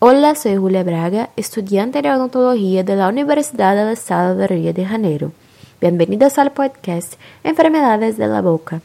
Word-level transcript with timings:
Hola, 0.00 0.36
soy 0.36 0.54
Julia 0.54 0.84
Braga, 0.84 1.30
estudiante 1.34 2.02
de 2.02 2.12
odontología 2.12 2.84
de 2.84 2.94
la 2.94 3.08
Universidad 3.08 3.74
del 3.74 3.88
Estado 3.88 4.36
de 4.36 4.46
Río 4.46 4.72
de 4.72 4.86
Janeiro. 4.86 5.32
Bienvenidos 5.80 6.38
al 6.38 6.52
podcast 6.52 7.14
Enfermedades 7.42 8.16
de 8.16 8.28
la 8.28 8.40
Boca. 8.40 8.80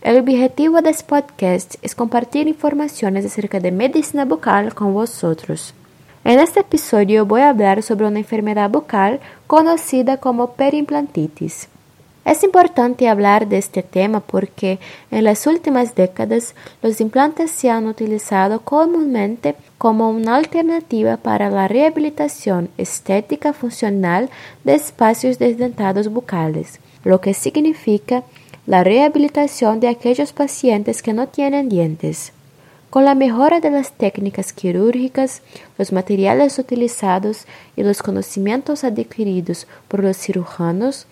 El 0.00 0.16
objetivo 0.18 0.80
de 0.80 0.88
este 0.88 1.04
podcast 1.04 1.74
es 1.82 1.94
compartir 1.94 2.48
informaciones 2.48 3.26
acerca 3.26 3.60
de 3.60 3.72
medicina 3.72 4.24
bucal 4.24 4.74
con 4.74 4.94
vosotros. 4.94 5.74
En 6.24 6.40
este 6.40 6.60
episodio 6.60 7.26
voy 7.26 7.42
a 7.42 7.50
hablar 7.50 7.82
sobre 7.82 8.06
una 8.06 8.18
enfermedad 8.18 8.70
bucal 8.70 9.20
conocida 9.46 10.16
como 10.16 10.52
perimplantitis. 10.52 11.68
Es 12.28 12.44
importante 12.44 13.08
hablar 13.08 13.48
de 13.48 13.56
este 13.56 13.82
tema 13.82 14.20
porque 14.20 14.78
en 15.10 15.24
las 15.24 15.46
últimas 15.46 15.94
décadas 15.94 16.54
los 16.82 17.00
implantes 17.00 17.50
se 17.50 17.70
han 17.70 17.86
utilizado 17.86 18.60
comúnmente 18.60 19.54
como 19.78 20.10
una 20.10 20.36
alternativa 20.36 21.16
para 21.16 21.48
la 21.48 21.68
rehabilitación 21.68 22.68
estética 22.76 23.54
funcional 23.54 24.28
de 24.62 24.74
espacios 24.74 25.38
desdentados 25.38 26.08
bucales, 26.08 26.80
lo 27.02 27.22
que 27.22 27.32
significa 27.32 28.24
la 28.66 28.84
rehabilitación 28.84 29.80
de 29.80 29.88
aquellos 29.88 30.34
pacientes 30.34 31.00
que 31.00 31.14
no 31.14 31.28
tienen 31.28 31.70
dientes. 31.70 32.34
Con 32.90 33.06
la 33.06 33.14
mejora 33.14 33.60
de 33.60 33.70
las 33.70 33.92
técnicas 33.92 34.52
quirúrgicas, 34.52 35.40
los 35.78 35.92
materiales 35.92 36.58
utilizados 36.58 37.46
y 37.74 37.84
los 37.84 38.02
conocimientos 38.02 38.84
adquiridos 38.84 39.66
por 39.88 40.04
los 40.04 40.18
cirujanos, 40.18 41.06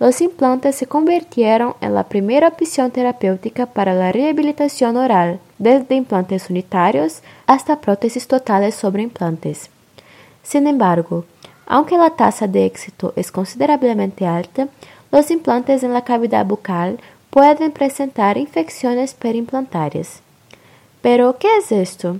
los 0.00 0.22
implantes 0.22 0.76
se 0.76 0.86
convirtieron 0.86 1.74
en 1.82 1.94
la 1.94 2.04
primera 2.04 2.48
opción 2.48 2.90
terapéutica 2.90 3.66
para 3.66 3.92
la 3.92 4.10
rehabilitación 4.10 4.96
oral, 4.96 5.40
desde 5.58 5.94
implantes 5.94 6.48
unitarios 6.48 7.20
hasta 7.46 7.82
prótesis 7.82 8.26
totales 8.26 8.74
sobre 8.74 9.02
implantes. 9.02 9.68
Sin 10.42 10.66
embargo, 10.66 11.26
aunque 11.66 11.98
la 11.98 12.16
tasa 12.16 12.46
de 12.46 12.64
éxito 12.64 13.12
es 13.14 13.30
considerablemente 13.30 14.26
alta, 14.26 14.68
los 15.12 15.30
implantes 15.30 15.82
en 15.82 15.92
la 15.92 16.02
cavidad 16.02 16.46
bucal 16.46 16.98
pueden 17.28 17.70
presentar 17.70 18.38
infecciones 18.38 19.12
perimplantárias. 19.12 20.22
Pero, 21.02 21.36
¿qué 21.38 21.48
es 21.58 21.72
esto? 21.72 22.16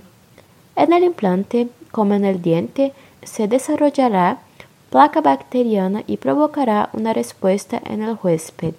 En 0.75 0.93
el 0.93 1.03
implante, 1.03 1.67
como 1.91 2.13
en 2.13 2.25
el 2.25 2.43
diente, 2.43 2.93
se 3.23 3.47
desarrollará 3.47 4.37
placa 4.91 5.21
bacteriana 5.21 6.03
y 6.05 6.17
provocará 6.17 6.89
una 6.91 7.13
respuesta 7.13 7.81
en 7.85 8.03
el 8.03 8.17
huésped, 8.21 8.73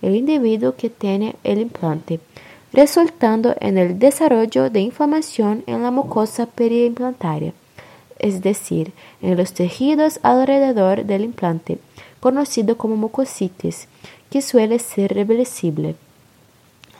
el 0.00 0.14
individuo 0.14 0.76
que 0.76 0.88
tiene 0.88 1.34
el 1.42 1.58
implante, 1.58 2.20
resultando 2.72 3.56
en 3.58 3.76
el 3.76 3.98
desarrollo 3.98 4.70
de 4.70 4.80
inflamación 4.80 5.64
en 5.66 5.82
la 5.82 5.90
mucosa 5.90 6.46
periimplantaria, 6.46 7.52
es 8.20 8.42
decir, 8.42 8.92
en 9.20 9.36
los 9.36 9.54
tejidos 9.54 10.20
alrededor 10.22 11.04
del 11.04 11.22
implante, 11.24 11.78
conocido 12.20 12.78
como 12.78 12.96
mucositis, 12.96 13.88
que 14.30 14.42
suele 14.42 14.78
ser 14.78 15.14
reversible. 15.14 15.96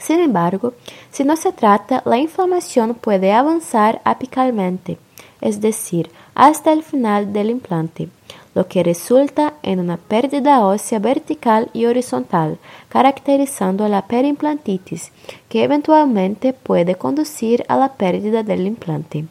Sin 0.00 0.18
embargo, 0.18 0.74
si 1.12 1.22
no 1.22 1.36
se 1.36 1.52
trata, 1.52 2.02
la 2.04 2.18
inflamación 2.18 2.94
puede 2.94 3.32
avanzar 3.32 4.00
apicalmente, 4.04 4.98
es 5.40 5.60
decir, 5.60 6.10
hasta 6.34 6.72
el 6.72 6.82
final 6.82 7.32
del 7.32 7.50
implante, 7.50 8.08
lo 8.56 8.68
que 8.68 8.82
resulta 8.82 9.52
en 9.62 9.80
una 9.80 9.98
pérdida 9.98 10.64
ósea 10.64 10.98
vertical 10.98 11.68
y 11.74 11.84
horizontal, 11.84 12.56
caracterizando 12.88 13.86
la 13.86 14.06
perimplantitis, 14.06 15.12
que 15.50 15.62
eventualmente 15.62 16.54
puede 16.54 16.94
conducir 16.94 17.66
a 17.68 17.76
la 17.76 17.92
pérdida 17.92 18.42
del 18.42 18.66
implante. 18.66 19.26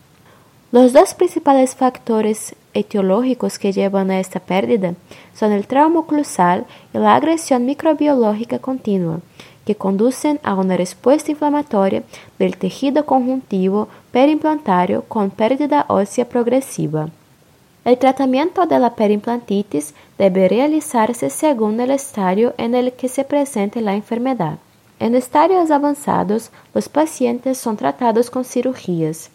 Los 0.71 0.93
dos 0.93 1.15
principales 1.15 1.73
factores 1.73 2.55
etiológicos 2.75 3.57
que 3.57 3.71
llevan 3.71 4.11
a 4.11 4.19
esta 4.19 4.39
pérdida 4.39 4.93
son 5.33 5.53
el 5.53 5.65
trauma 5.65 6.01
oclusal 6.01 6.67
y 6.93 6.99
la 6.99 7.15
agresión 7.15 7.65
microbiológica 7.65 8.59
continua, 8.59 9.21
que 9.65 9.73
conducen 9.73 10.39
a 10.43 10.53
una 10.53 10.77
respuesta 10.77 11.31
inflamatoria 11.31 12.03
del 12.37 12.57
tejido 12.57 13.07
conjuntivo 13.07 13.87
perimplantario 14.11 15.01
con 15.07 15.31
pérdida 15.31 15.87
ósea 15.89 16.29
progresiva. 16.29 17.09
El 17.85 17.99
tratamiento 17.99 18.65
de 18.65 18.79
la 18.79 18.95
perimplantitis 18.95 19.93
realizarse 20.47 21.29
según 21.29 21.79
el 21.79 21.91
estadio 21.91 22.55
en 22.57 22.73
que 22.93 23.07
se 23.07 23.23
presente 23.23 23.79
la 23.79 23.93
enfermedad. 23.93 24.57
En 24.99 25.13
estadios 25.13 25.69
avanzados, 25.69 26.49
los 26.73 26.89
pacientes 26.89 27.59
son 27.59 27.77
tratados 27.77 28.31
con 28.31 28.43
cirugías. 28.43 29.29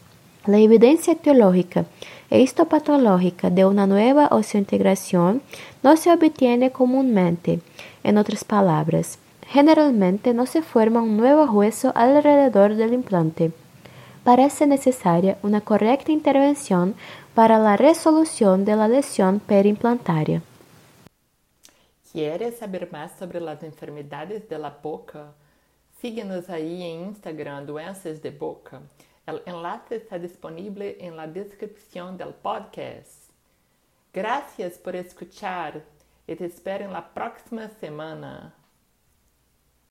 La 0.46 0.58
evidencia 0.58 1.12
etiológica 1.12 1.84
e 2.28 2.40
histopatológica 2.40 3.50
de 3.50 3.66
una 3.66 3.86
nueva 3.86 4.26
osteointegración 4.32 5.42
no 5.84 5.96
se 5.96 6.10
obtiene 6.10 6.72
comúnmente. 6.72 7.60
En 8.02 8.18
otras 8.18 8.42
palabras, 8.42 9.20
generalmente 9.46 10.34
no 10.34 10.46
se 10.46 10.62
forma 10.62 11.02
un 11.02 11.16
nuevo 11.16 11.44
hueso 11.44 11.92
alrededor 11.94 12.74
del 12.74 12.94
implante. 12.94 13.52
Parece 14.24 14.66
necesaria 14.66 15.38
una 15.42 15.62
correcta 15.62 16.12
intervención 16.12 16.94
para 17.34 17.58
la 17.58 17.76
resolución 17.76 18.64
de 18.66 18.76
la 18.76 18.86
lesión 18.86 19.40
perimplantaria. 19.40 20.42
¿Quieres 22.12 22.58
saber 22.58 22.90
más 22.92 23.12
sobre 23.18 23.40
las 23.40 23.62
enfermedades 23.62 24.48
de 24.48 24.58
boca? 24.82 25.32
Síguenos 26.00 26.50
ahí 26.50 26.82
en 26.82 27.08
Instagram 27.08 27.66
Doenças 27.66 28.20
de 28.20 28.30
Boca. 28.30 28.82
El 29.26 29.42
enlace 29.46 29.96
está 29.96 30.18
disponible 30.18 30.96
en 31.00 31.16
la 31.16 31.26
descripción 31.26 32.18
del 32.18 32.34
podcast. 32.34 33.30
Gracias 34.12 34.76
por 34.78 34.96
escuchar 34.96 35.82
y 36.26 36.34
te 36.34 36.46
espero 36.46 36.84
en 36.84 36.92
la 36.92 37.14
próxima 37.14 37.68
semana. 37.68 38.59